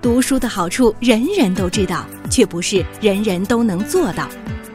[0.00, 4.28] 读书的好处人人都知道，却不是人人都能做到。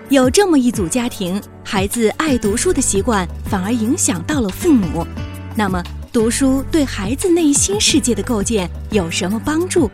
[0.10, 5.08] 有这么一组家庭，孩子爱读书的习惯反而影响到了父母。
[5.56, 5.82] 那么，
[6.12, 9.90] 读书对孩子内心世界的构建有什么帮助？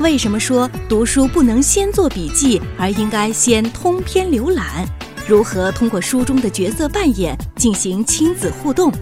[0.00, 4.86] 为什么说读书不能先做笔记，而应该先通篇浏览？
[5.26, 8.92] 如何通过书中的角色扮演进行亲子互动？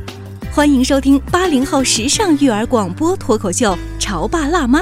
[0.52, 4.80] 欢迎收听八零后时尚育儿广播脱口秀《潮爸辣妈》。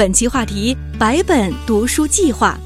[0.00, 2.58] 本期话题：百本读书计划。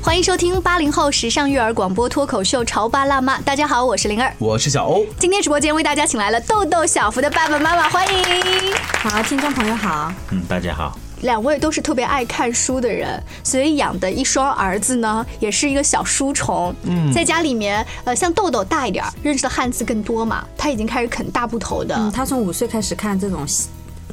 [0.00, 3.36] 欢迎收听八零后时尚育儿广播脱口秀《潮爸辣妈》。
[3.42, 5.04] 大家好，我是灵儿，我是小欧。
[5.18, 8.72] 今天直播间为大家请来了豆豆、小福的爸爸妈妈，欢迎。
[9.02, 10.14] 好，听众朋友好。
[10.30, 10.96] 嗯，大家好。
[11.22, 16.74] 两位都是特别爱看书的人，所以养的一双儿子呢，也是一个小书虫。
[16.84, 21.96] 嗯，在家里面，呃，像豆豆大一点，认识的汉字更多嘛，他已经开始啃大部头的。
[21.96, 23.46] 嗯，他从五岁开始看这种。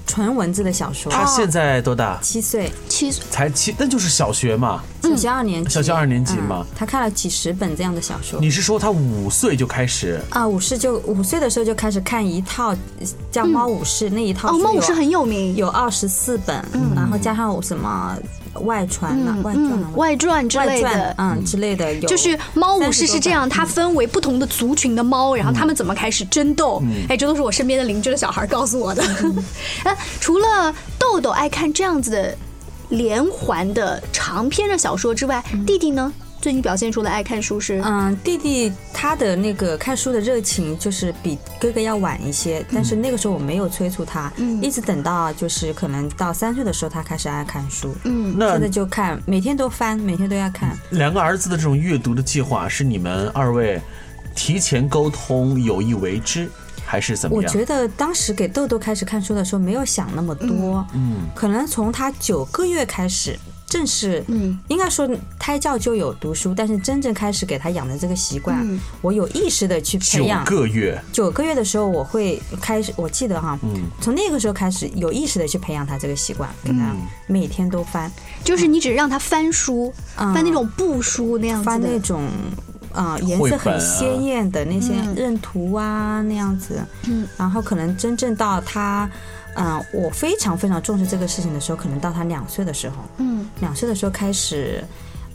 [0.09, 2.17] 纯文字的小说，他现在多大？
[2.19, 6.65] 七岁，七岁才七，那就是小学嘛，小学二年级，小学二年级嘛。
[6.75, 8.39] 他看了几十本这样的小说。
[8.39, 10.19] 你是说他五岁就开始？
[10.31, 12.75] 啊，五岁就五岁的时候就开始看一套
[13.31, 14.49] 叫《猫武士》那一套。
[14.49, 18.17] 哦，《猫武士》很有名，有二十四本，然后加上什么
[18.61, 22.07] 外传啊、外传、外传之类的，嗯之类的有。
[22.09, 26.81] 就是《猫武士》是这样，它分为不同的族群的猫，然后他们怎么开始争斗？
[27.07, 29.03] 哎，这都是我身边的邻居的小孩告诉我的。
[29.83, 30.73] 啊， 除了。
[30.99, 32.37] 豆豆爱看这样子的
[32.89, 36.13] 连环的长篇的小说之外，弟弟呢？
[36.41, 37.81] 最近表现出的爱看书是？
[37.83, 47.93] 嗯，弟弟他的那个看书的热情就是比哥哥要晚一些，但是那个时候我没有催促他，一直等到就是可能到三岁的时候，他开始爱看书。
[48.05, 50.77] 嗯，那现在就看，每天都翻，每天都要看。
[50.91, 53.81] 两个儿子的这种阅读的计划是你们二位
[54.33, 56.49] 提前沟通，有意为之。
[56.85, 57.43] 还是怎么样？
[57.45, 60.83] 我觉得当时给豆豆开始看书的时候，没有想那么多。
[60.95, 63.37] 嗯，可能从他九个月开始，
[63.69, 65.07] 正是嗯，应该说
[65.39, 68.67] 胎教就有读书，但是真正开始给他养的这个习惯，
[69.01, 70.43] 我有意识的去培养。
[70.43, 76.95] 九个月，九个月的时候，我会开始，我记得哈，嗯，从那个时候开始有意识的去培养他这个习惯，给他
[77.27, 78.11] 每天都翻，
[78.43, 82.27] 就是你只让他翻书，翻那种布书那样子翻那种。
[82.93, 86.83] 啊，颜色很鲜艳的那些认图啊，那样子。
[87.07, 89.09] 嗯，然后可能真正到他，
[89.55, 92.95] 嗯，我非常非常重视这个事情的时候，可能到他两岁的时候。
[93.17, 94.83] 嗯，两岁的时候开始，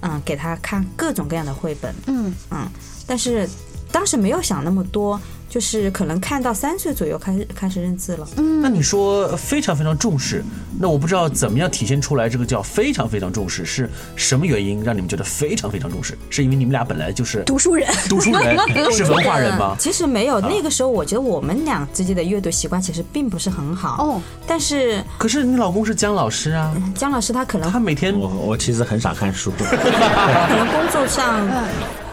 [0.00, 1.94] 嗯，给他看各种各样的绘本。
[2.06, 2.68] 嗯嗯，
[3.06, 3.48] 但是
[3.92, 5.20] 当时没有想那么多。
[5.48, 8.26] 就是可能看到三岁左右开始开始认字了。
[8.36, 10.44] 嗯，那你说非常非常重视，
[10.78, 16.18] 那我不知道怎么样体现出来这个叫非常非常重视是什么原因让你们觉得非常非常重视？
[16.28, 18.56] 是因为你们俩本来就是读书人，读书人
[18.92, 19.76] 是文化人吗？
[19.78, 24.04] 其实没有，那个时候我觉得我们俩之间的阅读习惯其实并不是很好。
[24.04, 31.46] 哦，但是可是你老公是姜老师啊，姜老师他可能他每天我我其实很少看书，可能工作上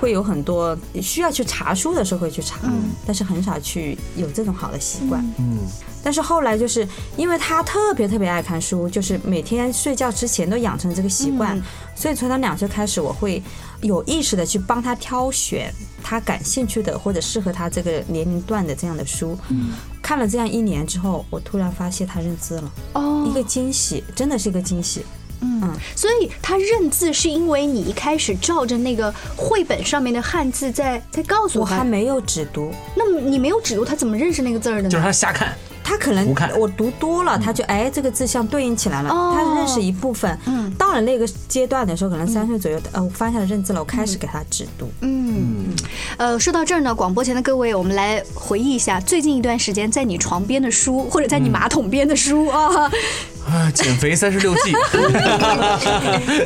[0.01, 2.57] 会有很多需要去查书的时候会去查，
[3.07, 3.21] 但是。
[3.31, 5.59] 很少去有这种好的习惯，嗯，
[6.03, 6.85] 但是后来就是
[7.15, 11.61] 因为他特别特别爱看书，就是每天睡觉之前都养成这个习惯，
[11.95, 13.41] 所以从他两岁开始，我会
[13.81, 15.71] 有意识的去帮他挑选
[16.03, 19.37] 他感兴趣的或者适合他这个年龄段的这样的书。
[20.01, 25.05] 看了这样一年之后，我突然发现他认字了，哦，一个惊喜，真的是一个惊喜。
[25.41, 25.61] 嗯，
[25.95, 32.71] 所以他认字是因为你一开始照着那个绘本上面的汉字在在告诉他，我还没有只读。
[32.95, 34.89] 那么你没有只读，他怎么认识那个字儿的呢？
[34.89, 35.53] 就是他瞎看。
[35.83, 40.37] 他可能我读多了，他就哎，这个字像对应起来了，他认识一部分。
[40.45, 44.89] 嗯，到了那个阶段的时候，可能三岁左右，呃，我发现了认字了，我开始给他指读。
[45.01, 45.75] 嗯，
[46.17, 52.89] 呃，说到这儿呢，广播前的各位，我们来回忆一下最近一段时间在你床边的书，或者在你马桶边的书啊。
[53.49, 54.73] 啊，减肥三十六计。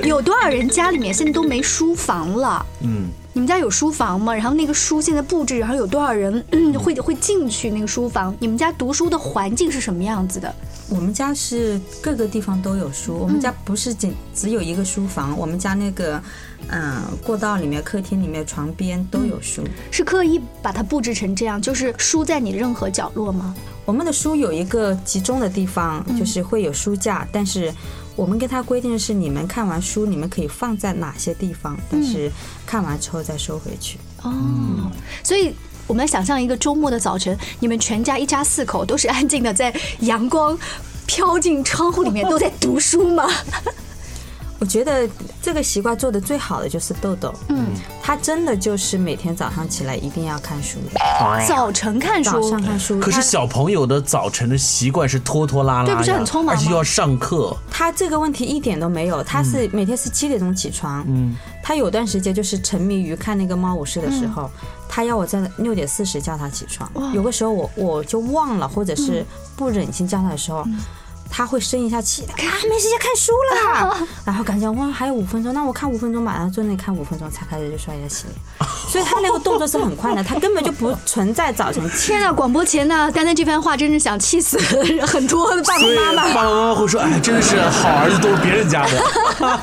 [0.08, 2.66] 有多少人家里面现在都没书房了？
[2.82, 4.34] 嗯，你们家有书房吗？
[4.34, 8.34] 然后那个书现在布置，然后有多少人、 嗯、会会进去那个书房？
[8.40, 10.54] 你们家读书的环境是什么样子的？
[10.88, 16.22] 我们家是各个地方都有书，我们家不是仅只有一个书房，我们家那个，
[16.68, 19.64] 嗯、过道里面、客厅里面、床边都有书。
[19.92, 23.54] 是刻意把它布置成这样，就是书在你任何角落吗？
[23.86, 27.72] 我们的书有一个集中的地方，就是会有书架，但是
[28.16, 32.32] 我们跟他规定的是，你们看完书，你们可以放在哪些地方，但是
[32.66, 34.00] 看完之后再收回去。
[34.24, 34.92] 哦，
[35.24, 35.54] 所以
[35.86, 40.58] 我们来想象一个周末的早晨，你们全家一家四口都是安静的在阳光
[41.06, 43.30] 飘进窗户里面 都在读书吗？
[44.66, 45.08] 我觉得
[45.44, 47.68] 这个习惯做的最好的就是豆豆，嗯，
[48.02, 50.80] 他真的就是每天早上起来一定要看书。
[50.92, 51.00] 的，
[51.48, 53.00] 早晨看早书上看书。
[53.00, 57.56] 可是小朋友的早晨的习惯是拖拖拉拉呀，对不是很匆忙而且又要上课。
[57.70, 64.50] 他这个问题一点都没有，他是每天是七点钟起床，嗯，他有段时间就是沉迷于看那个猫武士的时候，
[64.90, 69.24] 他要我在六点四十叫他起床，有个时候我我就忘了，或者是
[69.56, 70.66] 不忍心叫他的时候。
[71.30, 72.34] 他会生一下气，啊，
[72.70, 82.32] 没时间看书了， 然后感觉哇还有五分钟，那我看五分钟吧，然后坐那里看五分钟才开始就刷牙洗脸，所以他那个动作是很快的，他根本就不存在早晨天呐！
[82.32, 84.58] 广播前呢，丹丹这番话真是想气死
[85.06, 86.34] 很多的爸爸妈妈。
[86.34, 89.60] 爸爸妈妈会说：“哎，真的是好儿子都是别人家的。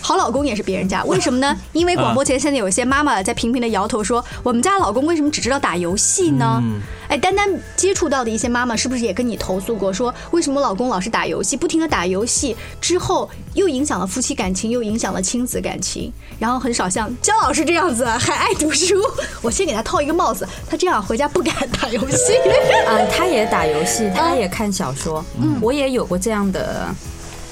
[0.00, 1.56] 好老公也是别人家，为什么呢？
[1.72, 6.62] 因为广播前现在有一些妈妈在频频的摇头说，我们家老公为什么只知道打游戏呢？
[7.08, 18.94] 哎，丹丹接触到的一些妈妈是不是也跟你投诉过，说为什么老公老是打游戏，不停的打游戏之后又影响了夫妻感情，又影响了亲子感情，然后很少像姜老师这样子还爱读书。
[19.42, 22.34] 我先给他套一个帽子，他这样回家不敢打游戏。
[22.86, 26.88] 啊、他也打游戏，他也看小说，嗯，我也有过这样的，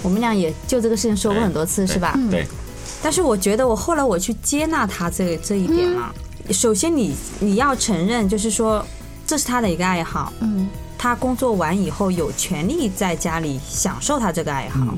[0.03, 2.19] 我们俩也就这个事情说过很多次，是吧？
[2.31, 2.47] 对，
[3.03, 6.13] 但是我觉得我后来我去接纳他这这一点啊，
[6.51, 8.85] 首先你你要承认，就是说
[9.27, 10.69] 这是他的一个爱好，嗯，
[11.01, 14.95] 他工作完以后有权利在家里享受他这个爱好。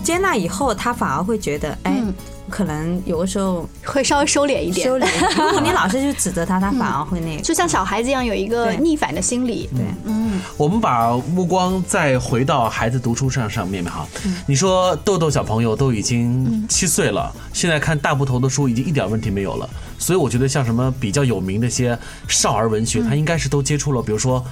[0.00, 2.00] 接纳以后，他反而会觉得，哎，
[2.48, 5.08] 可能有的时候会稍微收敛一点，收敛。
[5.44, 7.42] 如果你老是去指责他，他反而会那个。
[7.42, 9.68] 就像小孩子一样，有一个逆反的心理。
[9.74, 10.40] 对，嗯。
[10.56, 14.06] 我们把目光再回到孩子读书上上面哈。
[14.46, 21.98] 你说豆豆小朋友都已经七岁了，现在看大部头的书已经一点问题没有了，所以我觉得像什么比较有名的一些
[22.28, 24.44] 少儿文学，他应该是都接触了，比如说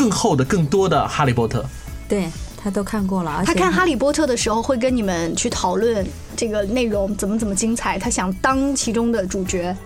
[0.00, 1.60] 更厚的、更多的《哈利波特》。
[2.08, 2.26] 对
[2.56, 9.76] 他都看过了，而且他看《哈利波特》的时候，会跟你们去讨论这个内容怎么怎么精彩，他想当其中的主角。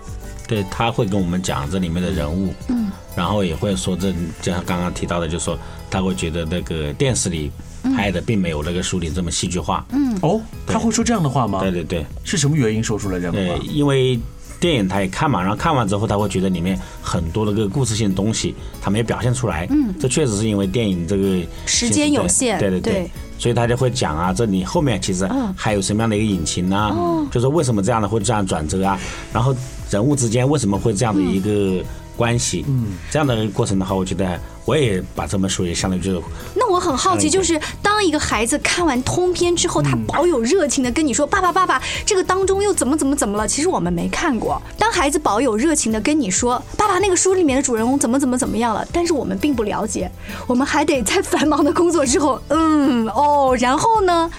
[0.47, 5.57] 对，他会跟我们讲这里面的人物，嗯，然后也会说这，就像刚刚提到的，就说
[5.89, 7.51] 他会觉得那个电视里
[7.95, 11.59] 拍的并没有那个书里这么戏剧化，嗯，哦，他会说这样的话吗？
[11.59, 14.19] 对对对，是什么原因说出来这样的对话？，因为
[14.59, 22.93] 电影他也看嘛，然后看完之后他会觉得里面很多的个故事性的东西他没有表现出来，嗯，这确实是因为电影这个时间有限对对对。
[22.93, 26.95] 对所以他就会讲啊，这里后面其实还有什么样的一个隐情呢、
[27.29, 28.97] 就是为什么这样的会这样转折啊？
[29.33, 29.53] 然后
[29.89, 31.83] 人物之间为什么会这样的一个
[32.15, 32.65] 关系？
[32.67, 36.21] 嗯，这样的过程的话，我觉得我也把这本书也相当于就是
[36.55, 44.61] 那我很好奇，就是当一个孩子看完通篇之后，他保有热情的跟你说：“爸爸，爸爸，这个当中又怎么怎么怎么了？”其实我们没看过。
[44.77, 50.09] 当孩子保有热情的跟你说：“爸爸，那个书里面的主人公怎么怎么怎么样了？”但是我们并不了解，
[50.47, 54.29] 我们还得在繁忙的工作之后，嗯，哦，然后呢？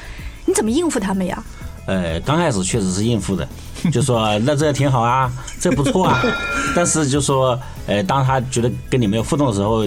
[0.49, 1.43] 你怎么应付他们呀？
[1.87, 3.47] 呃，刚开始确实是应付的，
[3.93, 6.23] 就说那这挺好啊，这不错啊。
[6.75, 9.87] 但是就说，呃，当他觉得跟你没有互动的时候，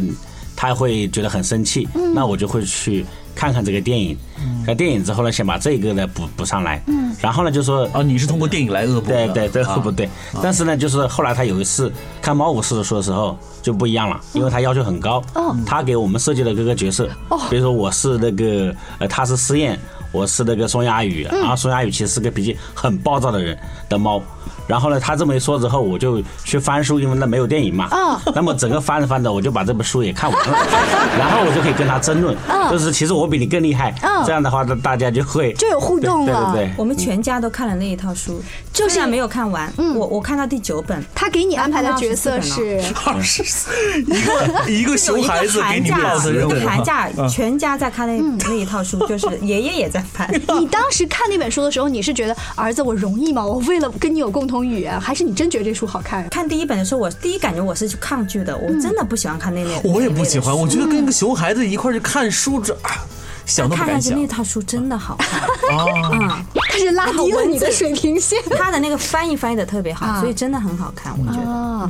[0.55, 1.87] 他会觉得很生气。
[2.13, 4.17] 那我就会去看看这个电影，
[4.65, 6.81] 看电影之后呢，先把这个呢补补上来。
[7.21, 9.27] 然后呢，就说哦，你是通过电影来恶补的？
[9.27, 10.09] 对对，这个啊不对。
[10.41, 11.91] 但是呢，就是后来他有一次
[12.21, 15.21] 看猫武士的书的时候就不一样了，因为他要求很高。
[15.65, 17.09] 他给我们设计了各个角色，
[17.49, 19.77] 比如说我是那个呃，他是试验，
[20.11, 24.21] 我是那个宋亚宇，然后宋亚宇其实是个脾气很暴躁的人的猫。
[24.69, 27.89] 然后呢，他这么一说之后，我就去翻书，因为那没有电影嘛。
[28.35, 30.57] 那么整个翻着翻着，我就把这本书也看完了，
[31.17, 32.37] 然后我就可以跟他争论，
[32.69, 33.91] 就是其实我比你更厉害。
[34.27, 36.73] 这样的话，那大家就会就有互动了对对对。
[36.77, 38.39] 我们全家都看了那一套书，
[38.71, 43.71] 就是没有看完，嗯我我看到第九本，他给你安排的角色是二十四，
[44.03, 46.83] 一个一个 熊孩子给你寒啊。
[46.83, 50.29] 假，全家在看那那一套书，就是爷爷也在看。
[50.59, 53.43] 你当时看那本书的时候，你是觉得儿子我容易吗？
[53.43, 56.27] 我为了跟你有共同语言，还是你真觉得这书好看？
[56.29, 59.81] 看第一本的时候，我第一感觉我是去抗拒的，我真的不喜欢看那类。
[59.85, 63.05] 我也不喜欢，我觉得跟嗯个熊孩子一块儿去看书，这啊，
[63.45, 64.27] 想都不敢想看上去那。
[64.27, 65.41] 套书真的好看，
[65.75, 68.41] 啊，嗯，开始拉低了你的水平线。
[68.57, 71.49] 他的那个翻译翻译的特别好，啊所以真的很好看，我觉得。
[71.49, 71.89] 哦，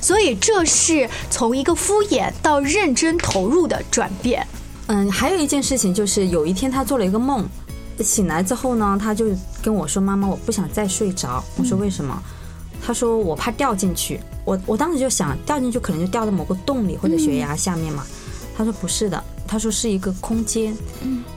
[0.00, 4.46] 所以这是从一个敷衍到认真投入的转变。
[4.88, 7.46] 嗯，还有一件事情就是，有一天他做了一个梦，
[7.98, 9.26] 醒来之后呢，他就
[9.62, 12.22] 跟我说：“妈妈，我不想再睡着。”我说：“为什么？”
[12.84, 14.20] 他说：“我怕掉进去。
[14.44, 18.04] 我”我当时就想，掉进去可能就掉到某个洞里或者悬崖下面嘛。
[18.56, 20.74] 他说：“不是的。”他说是一个空间。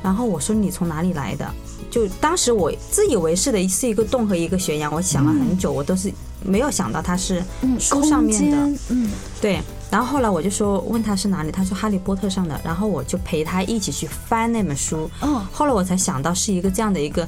[0.01, 1.47] 然后我说：“你从哪里来的？”
[1.91, 6.11] 就当时我自以为是的是一个洞和一个悬崖，我想了很久，我都是
[6.43, 7.43] 没有想到它是
[7.79, 8.57] 书上面的。
[8.89, 9.09] 嗯，
[9.39, 9.61] 对，
[9.95, 15.09] 然后后来我就说问他是哪里，他说《哈利波特》上的，然后我就陪他一起去翻那本书。
[15.21, 17.25] 哦后来我才想到是一个这样的一个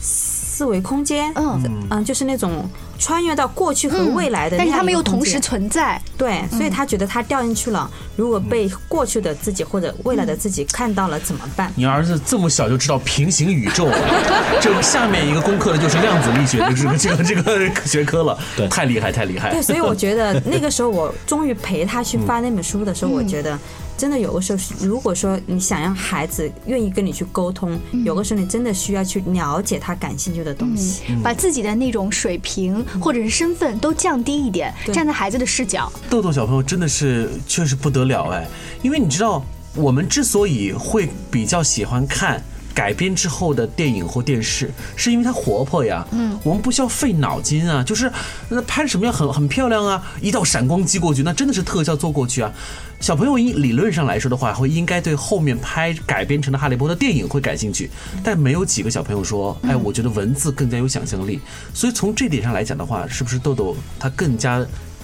[0.00, 2.66] 四维空间，嗯嗯，就是那种
[2.98, 6.00] 穿越到过去和未来的那但是他们又同时存在。
[6.16, 11.70] 对，所以他觉得他掉进去了，如果被过去的自己或者未来的自己看到了怎么办？
[11.76, 13.88] 你儿子这么小就知道平行宇宙，
[14.60, 19.50] 这下面一个攻克的就是量子力学的这个这个这个学科了，对太厉害太厉害。
[19.50, 23.58] 对， 所以我觉得那个时候我终于陪他去翻那本书的时候，我嗯觉得
[23.98, 31.02] 真的有的时候，如果说你想让孩子愿意跟你去沟通，嗯有的时候你真的需要去了解他感兴趣的东西。
[31.22, 35.90] 把自己的那种水平或者是身份都降低一点，站在孩子的视角。
[36.08, 38.46] 豆豆小朋友真的是确实不得了哎，
[38.82, 42.42] 因为你知道，我们之所以会比较喜欢看。
[42.76, 46.06] 改编之后的电影或电视，是因为它活泼呀。
[46.12, 48.12] 嗯，我们不需要费脑筋啊，就是
[48.50, 52.52] 那拍什么样很很漂亮啊，一道闪光击过去，那真的是特效做过去啊。
[53.00, 57.90] 小朋友应理论上来说的话，会应该对后面拍改编成的《哈利波特》电影会感兴趣，
[58.22, 61.40] 但没有几个小朋友说，哎，我觉得文字更加有想象力。
[61.72, 64.62] 所以从这点上来讲的话，是不是豆豆他更加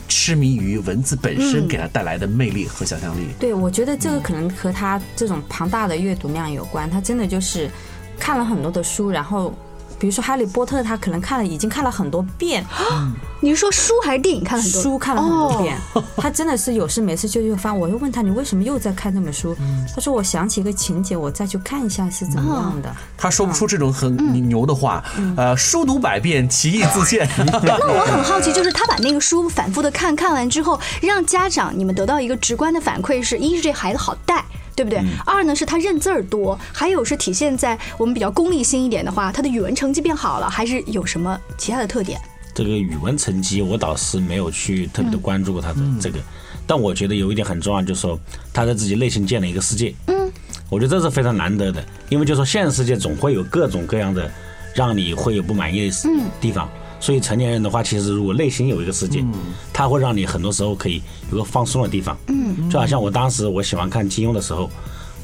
[0.09, 3.27] 痴迷于文字本身给他带来的魅力和想象力？
[3.39, 6.91] 对，我觉得这个可能和他这种庞大的阅读量有关。
[6.91, 7.71] 他真的就是
[8.19, 9.55] 看了很多的书，然后
[10.03, 12.67] 比如说《哈利波特》，他可能看了已经看了很多遍，
[13.39, 14.83] 你是说书还是电影看了很多？
[14.83, 17.79] 书看了很多遍，哦 他真的是有事没事就又翻。
[17.79, 19.57] 我又问他，你为什么又在看这本书？
[19.95, 22.93] 他说我想起一个情节，我再去看一下是怎么样的。
[23.17, 24.17] 他说不出这种很
[24.49, 25.05] 牛的话，
[25.37, 27.29] 呃，书读百遍，其义自现。
[27.63, 34.45] 那我很好奇，就是他把那个书反复的看看完之后，让家长你们得到一个直观的反馈是：一是这孩子好带。
[34.75, 35.03] 对不对？
[35.25, 42.21] 二呢是他认字儿多，还有是体现在我们比较功利心一点的话，他的语文成绩变好了，还是有什么其他的特点？
[42.55, 46.19] 这个语文成绩，我倒是没有去特别的关注过他的这个，
[46.67, 48.19] 但我觉得有一点很重要，就是说
[48.53, 49.95] 他在自己内心建了一个世界。
[50.07, 50.31] 嗯，
[50.69, 54.31] 我觉得这是非常难得的，因为就说现实世界总会有各种各样的
[54.75, 55.97] 让你会有不满意的
[56.41, 56.69] 地方。
[57.03, 59.25] 所以成年人的话，其实如果内心有一个世界，
[59.73, 62.17] 它会让你很多时候可以有个放松的地方。
[62.29, 64.71] 嗯，就好像我当时我喜欢看金庸的时候，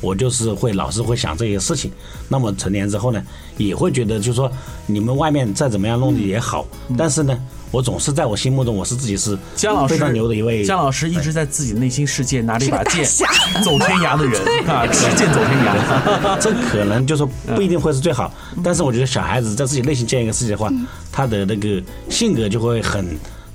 [0.01, 1.93] 我就是会老是会想这些事情。
[2.29, 3.23] 那么成年之后呢，
[3.57, 4.51] 也会觉得就是说
[4.87, 6.67] 你们外面再怎么样弄的也好，
[6.97, 7.39] 但是呢，
[7.71, 10.65] 我总是在我心目中我是自己是姜老师非常牛的一位。
[10.65, 13.05] 姜老师一直在自己内心世界拿着一把剑
[13.63, 16.39] 走天涯的人 啊，持剑走天涯。
[16.41, 18.33] 这可能就说不一定会是最好，
[18.65, 20.71] 但是我觉得小孩子在自己内心建一个世界的话，
[21.13, 23.07] 他的那个性格就会很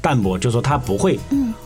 [0.02, 1.20] 淡薄，就说他不会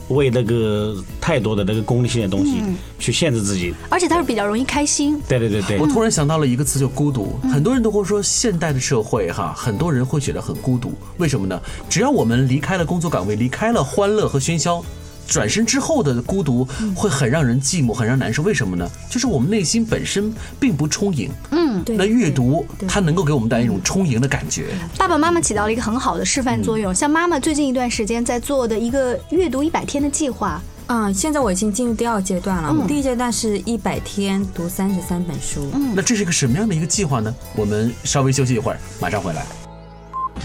[0.09, 2.61] 为那个太多的那个功利性的东西
[2.99, 3.73] 去限制自己。
[3.89, 5.21] 而且他是比较容易开心。
[5.27, 7.39] 对对对对我，突然想到了一个词，就孤独。
[7.43, 10.93] 很多人都会说，现代的社会哈，很多人会觉得很孤独。
[11.17, 11.59] 为什么呢？
[11.89, 14.83] 只要我们离开了工作岗位，离开了欢乐和喧嚣。
[15.27, 18.41] 转身之后的孤独会很让人寂寞，很让人难受。
[18.43, 18.89] 为什么呢？
[19.09, 21.29] 就是我们内心本身并不充盈。
[21.51, 24.67] 嗯，对那阅读它能够给我们带来一种充盈的感觉。
[24.97, 26.95] 爸爸妈妈起到了一个很好的示范作用。
[26.95, 32.69] 像妈妈最近一段时间在做的一个阅读一百天的计划，嗯、现在我已经进入第二阶段了。
[32.71, 35.69] 嗯我第一阶段是一百天读三十三本书。
[35.73, 37.33] 嗯那这是一个什么样的一个计划呢？
[37.55, 39.45] 我们稍微休息一会儿，马上回来。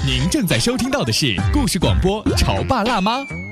[0.05, 3.19] 您正在收听到的是故事广播《潮爸辣妈》。《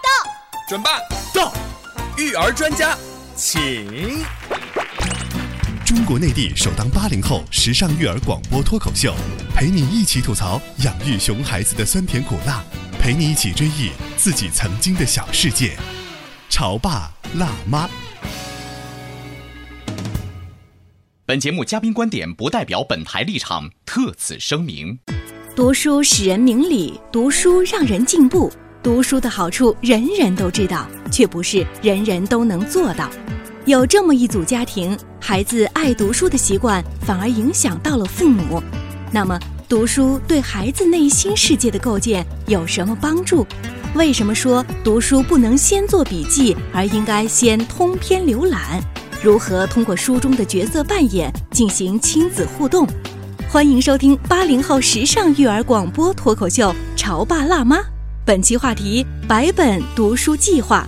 [0.71, 1.01] 准爸
[1.33, 1.53] 到，
[2.17, 2.97] 育儿专家，
[3.35, 4.23] 请。
[5.85, 9.13] 中国内地首档八零后时尚育儿广播脱口秀，
[9.53, 12.63] 陪你一起吐槽养育熊孩子的酸甜苦辣，
[13.01, 15.75] 陪你一起追忆自己曾经的小世界。
[16.49, 17.89] 潮爸辣妈。
[21.25, 24.99] 本节目嘉宾观点不代表本台立场，特此声明。
[25.53, 28.49] 读书使人明理，读书让人进步。
[28.83, 33.07] 读书的好处人人都知道，却不是人人都能做到。
[33.65, 38.61] 有这么一组家庭，孩子爱读书的习惯反而影响到了父母。
[39.11, 43.45] 那么，读书对孩子内心世界的构建有什么帮助？
[43.93, 48.81] 为什么说读书不能先做笔记，而应该先通篇浏览？
[49.21, 52.87] 如何通过书中的角色扮演进行亲子互动？
[53.47, 57.77] 欢迎收听八零后时尚育儿广播脱口秀《潮爸辣妈》。
[58.23, 60.87] 本期话题：百本读书计划。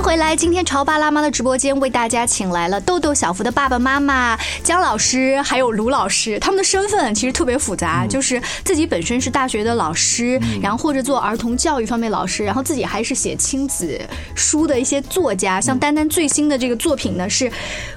[0.00, 0.34] 迎回来！
[0.34, 6.38] 今天潮爸辣妈的直播间为大家请来了豆豆小福的爸爸妈妈姜老师，还有卢老师。
[6.38, 14.00] 他们的身份其实特别复杂，就是自己本身是大学的老师，然后或者做儿童教育方面老师，然后自己还是写亲子
[14.34, 15.60] 书的一些作家。
[15.60, 17.52] 像丹丹最新的这个作品呢是。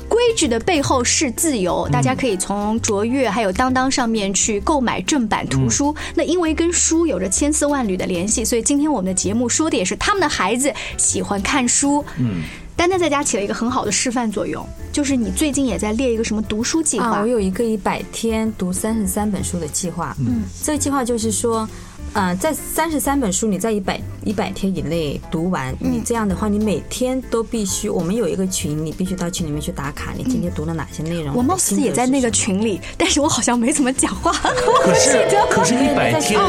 [0.10, 5.95] 规矩的背后是自由，大家可以从卓越还有当当上面去购买正版图书。
[6.13, 11.93] 那因为跟书有着千丝万缕的联系，所以今天我们的节目说的也是他们的孩子喜欢看书。
[12.18, 12.44] 嗯，
[12.78, 17.20] 丹丹在家起了一个很好的示范作用，就是你最近也在列一个什么读书计划？
[17.22, 20.16] 我有一个一百天读三十三本书的计划。
[20.20, 21.68] 嗯，这个计划就是说。
[22.16, 31.36] 嗯，在三十三本书，你在一百一百天以内读完，你这样的话，你每天都必须，我们有一个群，你必须到群里面去打卡，你今天读了哪些内容？
[31.36, 34.32] 我貌似也在那个群里，但是我好像没怎么讲话。
[34.32, 36.40] 可是，可是，一百天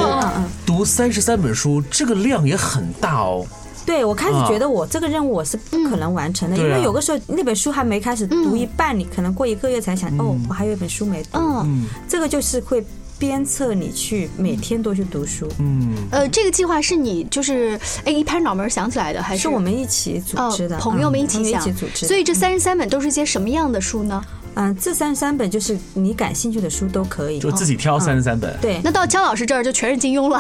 [0.66, 3.46] 读三十三本书，这个量也很大哦。
[3.86, 11.38] 对，我开始觉得我这个任务我是不可能完成的，因为有个时候那本书还没开始读一半，你可能过一个月才想，哦，我还有一本书没读。
[11.38, 12.84] 嗯，这个就是会。
[13.16, 15.48] 鞭策你去每天都去读书。
[15.60, 20.76] 嗯，呃，这个计划是你就是哎一拍脑门想起来的，还是我们一起组织的？
[20.78, 22.06] 朋友们一起一起组织。
[22.06, 24.20] 所以这三十三本都是些什么样的书呢？
[24.42, 24.43] 嗯，
[24.80, 28.56] 这三十三本就是你感兴趣的书都可以，就自己挑三十三本。
[28.60, 30.38] 对，那到姜老师这儿就全是金庸了。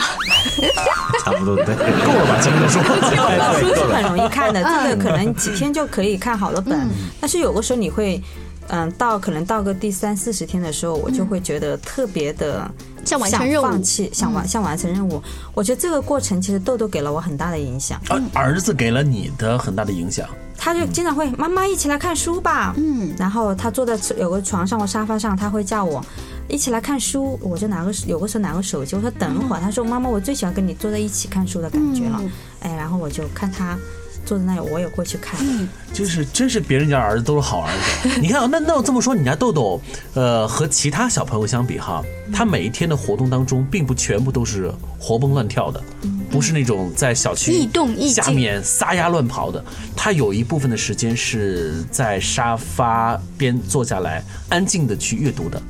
[1.24, 2.40] 差不多，对，够了吧？
[2.40, 6.88] 金庸书， 金庸书是很容易看的，这个可能几天就可以看好多本。
[7.20, 8.22] 但是有的时候你会。
[8.68, 12.66] 嗯，到可能到个第三四十天的时候，我就会觉得特别的
[13.04, 15.22] 想完成任务，放弃，想完想完成任务。
[15.52, 18.00] 我觉得这个过程其实豆豆给了我很大的影响。
[18.32, 20.26] 儿子给了你的很大的影响。
[20.56, 26.04] 他就经常会妈妈一起来看书吧，嗯，然后他坐在有个床上或沙发上，他会叫我
[26.48, 32.22] 一起来看书，我就拿个有个时候拿个手机，我说等会儿，他说妈妈我最喜欢跟你坐在一起看书的感觉了，
[32.60, 33.76] 哎，然后我就看他。
[34.26, 35.38] 坐在那里，我也过去看。
[35.42, 38.20] 嗯，就是真是别人家儿子都是好儿子。
[38.22, 39.78] 你看，那 那我这么说，你家豆豆，
[40.14, 45.82] 呃，和其他小朋友相比哈，他每一天的活动当中，并不全部都是活蹦乱跳的，
[46.34, 47.68] 不是那种在小区
[48.12, 49.64] 下面撒丫乱跑的。
[49.94, 55.62] 他有一部分的时间是在沙发边坐下来，安静的去阅读的。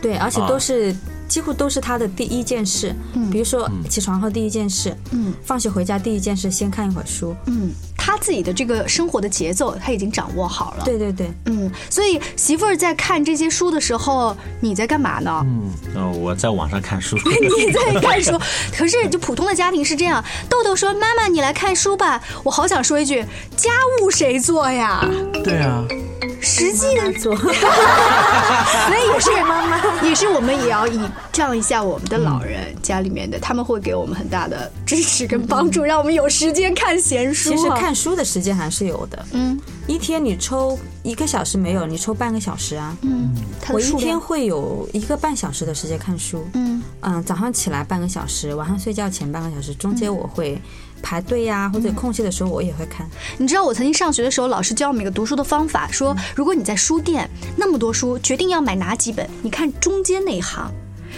[0.00, 0.94] 对，而且都是。
[1.34, 15.44] 几乎都是他的第一件事，嗯，比如说起床后第一件事，嗯，放学回家第一件事，先看一会儿书，嗯，他自己的这个生活的节奏他已经掌握好了，对对对，嗯，所以媳妇儿在看这些书的时候，你在干嘛呢？
[15.44, 17.16] 嗯，呃，我在网上看书，
[17.58, 18.38] 你在看书，
[18.72, 25.04] 可是就普通的家庭是这样，豆豆说妈妈你来看书吧，我好想说一句，家务谁做呀？
[25.42, 25.84] 对啊。
[26.44, 31.00] 实际的做， 所以也是妈妈，也是我们也要倚
[31.32, 37.50] 仗一下我们的老人家里面的，他们会给我们很大的支持跟帮助，让我们有时间看闲书。
[37.50, 43.34] 其实看书的时间还是有的，嗯，一天你抽一个小时没有，你抽半个小时啊，嗯，
[43.70, 46.82] 我一天会有一个半小时的时间看书，嗯。
[47.00, 50.60] 嗯，早上起来半个小时，晚上睡觉前半个小时，中间我会。
[51.04, 53.06] 排队呀，或者空隙的时候，我也会看。
[53.36, 60.72] 你知道，我曾经上学的时候，老师教我们一个读书的方法，说如果你在书店那么多书，决定要买哪几本，你看中间那一行，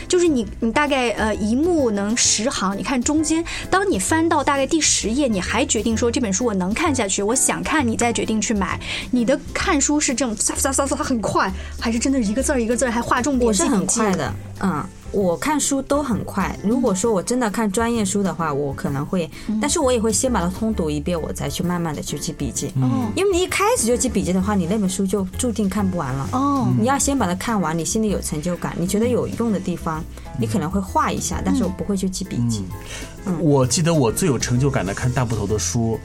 [0.08, 8.80] 就是你你大概呃一目能十行，你看中间，当你翻到大概第十页，你还决定说这本书我能看下去，我想看，你再决定去买。
[9.12, 13.46] 你的看书是这种唰唰唰唰很快，还是真的一个字儿一个字儿还划重点？
[13.46, 14.84] 我是很快的，嗯。
[15.16, 16.54] 我看书都很快。
[16.62, 22.66] 如果说我真的看专业书的话，我可能会，但是我也会先把它通读一遍，我再去慢慢的去记笔记。
[22.82, 26.28] 哦，因为你一开始就记笔记的话，你那本书就注定看不完了。
[26.32, 30.04] 哦，你要先把它看完，你心里有成就感，你觉得有用的地方，
[30.38, 32.66] 你可能会画一下，但是我不会去记笔记。
[33.24, 35.98] 嗯，我记得我最有成就感的看大部头的书，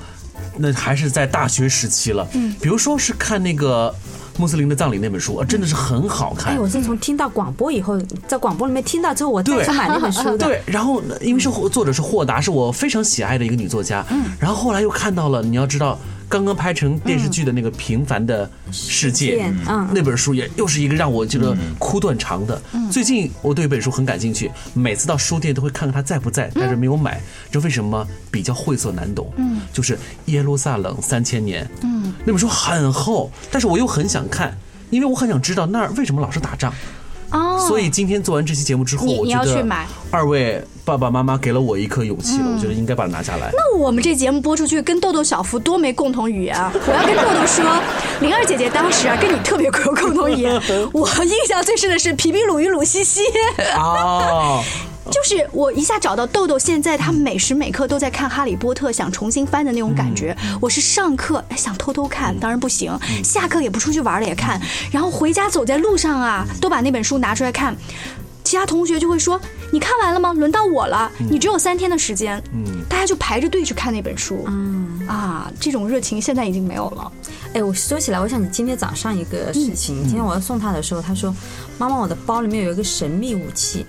[0.55, 2.25] 那还是在大学时期了。
[2.33, 3.93] 嗯，比如说是看那个。
[4.37, 6.53] 穆斯林的葬礼那本书啊，真的是很好看。
[6.53, 10.37] 哎，我是从听到广播以后，在广播里面听到之后，我再去买那本书的。
[10.47, 14.05] 对，然后因为是作者是霍达，是我非常喜爱的一个女作家。
[14.09, 14.23] 嗯。
[14.39, 15.99] 然后后来又看到了，你要知道，
[16.31, 22.59] 刚刚拍成电视剧的那个《平凡的世界》，嗯，那本书也又是一个让我觉得哭断肠的。
[22.89, 27.21] 最近我对一本书很感兴趣，每次到书店都会看看它在不在，但是没有买。
[27.51, 28.07] 知道为什么吗？
[28.31, 29.29] 比较晦涩难懂。
[29.35, 31.65] 嗯，就是《耶路撒冷三千年》。
[31.83, 34.57] 嗯，那本书很厚，但是我又很想看，
[34.89, 36.73] 因为我很想知道那儿为什么老是打仗。
[37.31, 43.49] 哦，所以今天做完这期节目之后，你你我觉得要去买二位爸爸妈妈给了我一颗勇气了，我觉得应该把它拿下来。
[43.53, 46.71] 那我们这节目播出去，跟豆豆小福多没共同语言啊！
[46.85, 47.63] 我要跟豆豆说，
[48.19, 50.61] 灵儿姐姐当时啊，跟你特别有共同语言。
[50.91, 53.21] 我印象最深的是皮皮鲁与鲁西西。
[53.77, 54.63] 哦，
[55.09, 60.35] 就是我一下找到豆豆，现在他每时每刻都在看《哈利波特》，想重新翻的那种感觉。
[60.61, 62.91] 我是上课哎想偷偷看，当然不行；
[63.23, 64.61] 下课也不出去玩了也看，
[64.91, 67.75] 然后回家走在路上啊，都把那本书拿出来看。
[68.43, 69.39] 其他同学就会说
[69.71, 70.33] ：“你看完了吗？
[70.33, 74.43] 轮到我了，你只有三天的时间。”嗯，大家就排着队去看那本书。
[74.47, 77.11] 嗯啊，这种热情现在已经没有了。
[77.53, 80.03] 哎，我说起来，我想起今天早上一个事情。
[80.03, 81.33] 今天我要送他的时候，他说
[81.77, 83.85] ：“妈妈，我的包里面有一个神秘武器。”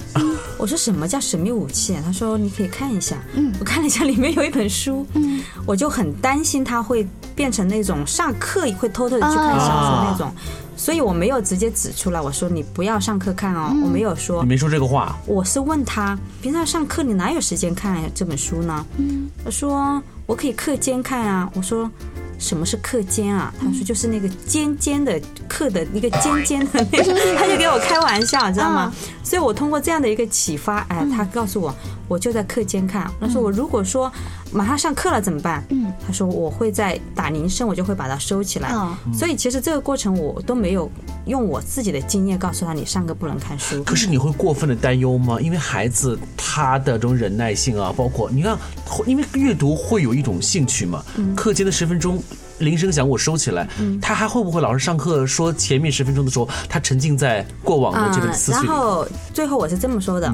[0.58, 5.06] 我说：“什么叫神秘武器？”他说：“你可以看一下。”嗯，我看了一下，里面有一本书。
[5.14, 10.34] 嗯，我就很担心他会变成那种上课会偷偷的去看小说那种，
[10.76, 12.20] 所以我没有直接指出来。
[12.20, 14.48] 我说：“你不要上课看哦。”我没有说你。
[14.48, 18.84] 没说这个话，我是问他，平常上课你哪有时间看这本书呢？
[18.98, 21.50] 嗯，他说我可以课间看啊。
[21.54, 21.90] 我说
[22.38, 23.52] 什么是课间啊？
[23.60, 28.92] 他说就是那个尖尖的课的一个尖尖的那个， 他就给我开玩笑，你知道吗？
[29.22, 31.74] 所以我通过这样的一个启发，哎，他告诉我，
[32.12, 33.10] 我就在课间看。
[33.18, 34.12] 他说我如果说
[34.52, 35.64] 马上上课了怎么办？
[35.70, 38.68] 嗯，他说我会在打铃声，我就会把它收起来。
[38.68, 40.90] 哦所以其实这个过程我都没有
[41.24, 43.82] 用我自己的经验告诉他，你上课不能看书。
[43.84, 45.40] 可是你会过分的担忧吗？
[45.40, 48.58] 因为孩子他的这种忍耐性啊，包括你看，
[49.06, 51.02] 因为阅读会有一种兴趣嘛。
[51.34, 52.22] 课间的十分钟，
[52.62, 53.68] 铃声响我收起来，
[54.00, 58.66] 他还会不会老师上课说前面十分钟的时候，他沉浸在过往的这个思绪里？
[58.66, 60.32] 然后最后我是这么说的，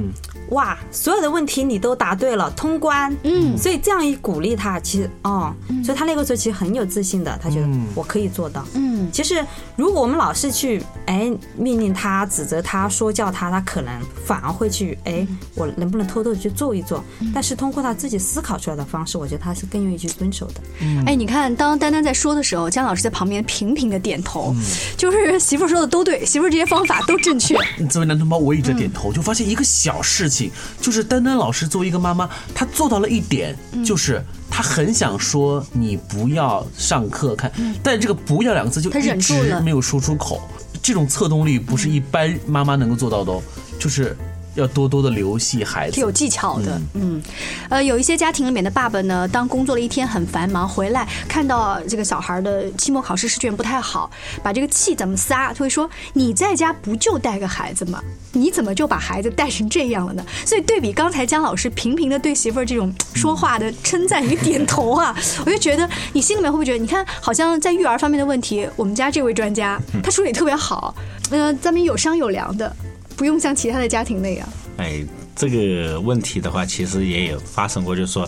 [0.50, 3.14] 哇，所有的问题你都答对了，通关。
[3.24, 5.52] 嗯，所以这样一鼓励他，其实哦，
[5.84, 8.64] 所以他那个时候其实很有自信的，他觉得我可以做到。
[8.74, 9.44] 嗯，其实
[9.76, 13.92] 如果我们老是去哎命令他、指责他、说教他，他可能
[14.24, 17.02] 反而会去哎，我能不能偷偷的去做一做？
[17.34, 20.60] 但是通过他自己思考出来的方式，我觉得他是更愿意去遵守的。
[21.06, 24.52] 哎，你看，当丹丹在说的时候，姜老师在旁边频频的点头，
[24.96, 27.56] 就是媳妇儿说的都对，媳妇儿这些方法都正确。
[27.88, 30.50] 作为男同胞，我一直点头，就发现一个小事情，
[30.80, 37.52] 就是丹丹老师作为一个妈妈，她做到了一点，就是她很想说你不要上课看，
[37.82, 40.42] 但这个“不要”两个字就她一直没有说出口。
[40.82, 43.42] 这种策动力不是一般妈妈能够做到的哦，
[43.78, 44.16] 就是
[44.58, 46.12] 要多多的留戏孩子是有。
[46.18, 47.22] 技巧的，嗯，
[47.70, 54.10] 呃，有一些家庭里面的爸爸呢，当工作了一天很繁忙，回来看到这个小孩的期末考试试卷不太好，
[54.42, 58.02] 把这个气怎么撒，就会说：“你在家不就带个孩子吗？
[58.32, 65.14] 你怎么就把孩子带成这样了呢？”所以对比刚才姜老师频频的对媳妇儿这种说话的称赞与点头啊，
[65.46, 70.92] 我就觉得你心里面会不会觉得，你看，好像在育儿方面的问题，我们家这位专家他处理特别好，
[71.30, 72.74] 呃，咱们有商有量的，
[73.18, 74.48] 不用像其他的家庭那样。
[74.76, 75.04] 哎，
[75.34, 78.26] 这个问题的话，其实也有发生过，就是说，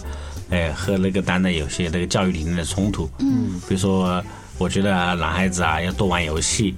[0.50, 3.08] 哎，和那个单的有些那个教育理念的冲突。
[3.20, 4.22] 嗯，比如说，
[4.58, 6.74] 我觉得啊男孩子啊要多玩游戏，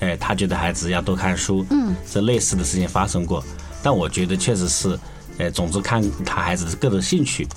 [0.00, 1.64] 哎，他觉得孩子要多看书。
[1.70, 3.42] 嗯，这类似的事情发生过，
[3.82, 4.98] 但我觉得确实是，
[5.38, 7.48] 哎，总之看他孩子的个人兴趣，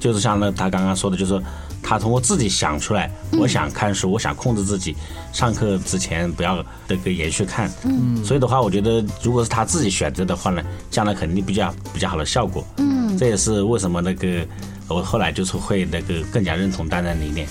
[0.00, 1.40] 就是像那他刚刚说的，就是说
[1.82, 4.96] 他通过自己想出来，我想看书，我想控制自己，
[5.32, 7.70] 上课之前不要那个延续看。
[7.84, 12.64] 嗯，所以的话，我觉得如果是他自己选择的话呢，将来肯定比较比较好的效果。
[12.76, 14.46] 嗯，这也是为什么那个
[14.88, 17.46] 我后来就是会那个更加认同丹丹理念。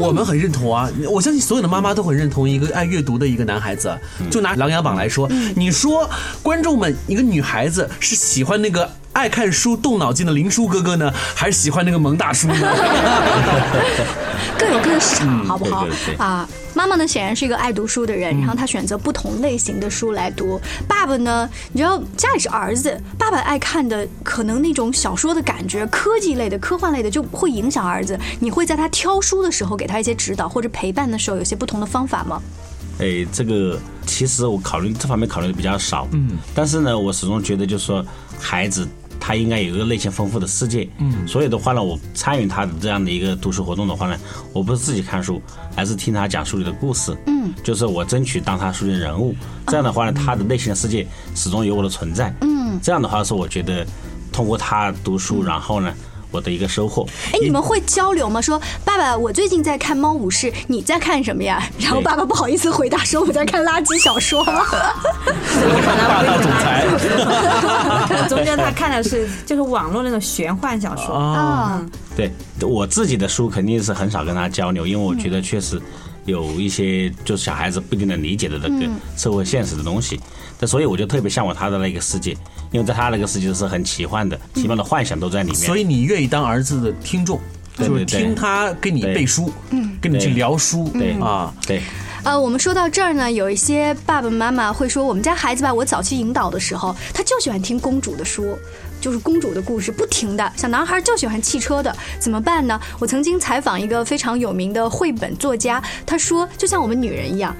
[0.00, 3.96] 我们很认同啊，我相信所有的妈妈都很认同一个爱阅读的一个男孩子。
[4.30, 6.08] 就拿《琅琊榜》来说，你说
[6.42, 12.54] 观众们，一个女孩子是喜欢那个爱看书、动脑筋的林叔哥哥呢，还是喜欢那个萌大叔呢？
[14.58, 16.46] 各有各的市场，好不好对对对啊？
[16.74, 20.60] 妈妈呢，显然是一个爱读书的人，然后她选择不同类型的书来读。
[20.88, 28.18] 爸爸呢，你知道家里是儿子，爸爸爱看的可能那种小说的感觉，科技类的、科幻类的就会影响儿子。
[28.40, 32.42] 你会在他挑书的时候给他一些指导，或者陪伴的时候有些不同的方法吗？
[32.98, 38.04] 哎，这个其实我考虑这方面考虑的比较少，嗯，但是呢，我始终觉得就是说，
[38.40, 38.86] 孩子
[39.20, 44.16] 他应该有一个内心丰富的世界，嗯，所以的话呢，我参与他的这样的一个读书活动的话呢，
[44.52, 45.40] 我不是自己看书，
[45.76, 49.34] 而是听他讲书里的故事，嗯，就是我争取当他书里的人物，
[49.66, 53.86] 这样的话呢，他的内心的世界始终有我的存在，嗯，这样的话是我觉得
[54.32, 55.92] 通过他读书，然后呢。
[56.34, 57.06] 我的一个收获。
[57.32, 58.40] 哎，你们会交流吗？
[58.40, 61.62] 说爸爸，我最近在看《猫武士》，你在看什么呀？
[61.78, 64.44] 然后爸爸不好意思回答，说我在看垃圾小说。
[64.44, 66.84] 霸道总裁。
[68.28, 71.80] 中间他看的是就是网络那种玄幻小说啊。
[72.16, 75.80] 对我自己的书肯定是很少跟他交流，因为我觉得确实
[76.24, 80.20] 有一些就是小孩子不一定能理解的那个社会现实的东西。
[80.58, 82.36] 但所以我就特别向往他的那个世界，
[82.74, 85.60] 因为在他那个世界是很奇幻的，奇妙的幻想都在里面。
[85.60, 87.38] 所以你愿意当儿子的听众，
[87.78, 91.80] 就是听他跟你背书，嗯，跟你去聊书，对啊，对。
[92.24, 98.58] 呃，我们说到这儿呢，有一些爸爸妈妈会说，我们家孩子吧，我早期引导的时候，他就喜欢听公主的书，
[99.00, 100.52] 就是公主的故事，不停的。
[100.56, 102.80] 小男孩就喜欢汽车的，怎么办呢？
[102.98, 107.54] 我曾经采访一个非常有名的绘本作家，他说，就像我们女人一样。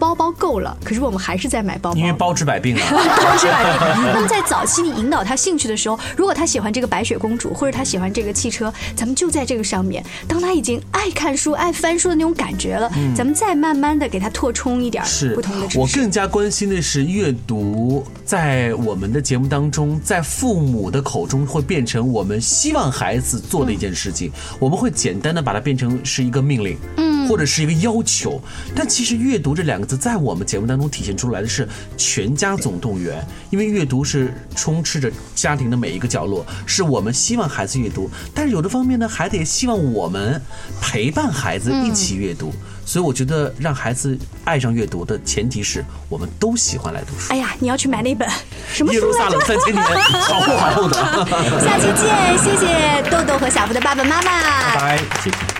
[0.00, 2.82] 包包够了，可是我们还是在买包包，因为包治百病啊。
[2.90, 4.12] 包治百病。
[4.14, 10.02] 那么在早期你引导他兴趣的时候，如果他喜欢这个白雪公主，或者他喜欢这个汽车，咱们就在这个上面。
[10.26, 15.78] 当他已经爱看书、爱翻书的那种感觉了，咱们再慢慢的给他拓充一点不同的知识。
[15.78, 24.32] 我更加关心的是阅读，在我们的节目当中，在父母的口中会变成我们希望孩子做的一件事情。
[24.58, 28.42] 我们会简单的把它变成是一个命令，嗯，或者是一个要求。
[28.74, 30.00] 但其实阅读这两个字。
[30.00, 40.40] 在我们节目当中体现出来的是全家总动员，因为阅读是充斥着家庭的每一个角落，是我们希望孩子阅读，但是有的方面呢，孩子也希望我们
[40.80, 42.50] 陪伴孩子一起阅读，
[42.86, 47.30] 所以我觉得让孩子爱上阅读的前提是我们都喜欢来读书。
[47.30, 48.26] 哎呀，你要去买那本
[48.72, 48.90] 什么？
[48.94, 50.96] 耶路撒冷三千年，好厚好厚的。
[51.60, 54.42] 下期见，谢谢豆豆和小福的爸爸妈妈，
[54.74, 55.59] 拜拜，谢谢。